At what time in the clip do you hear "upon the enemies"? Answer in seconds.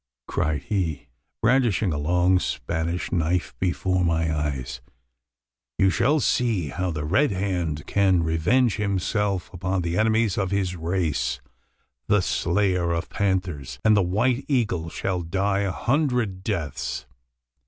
9.53-10.39